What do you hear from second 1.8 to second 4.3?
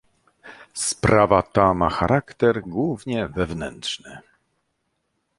charakter głównie wewnętrzny